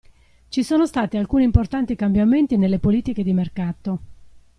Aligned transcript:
Ci 0.49 0.63
sono 0.63 0.87
stati 0.87 1.17
alcuni 1.17 1.43
importanti 1.43 1.95
cambiamenti 1.95 2.57
nelle 2.57 2.79
politiche 2.79 3.21
di 3.21 3.33
mercato. 3.33 3.99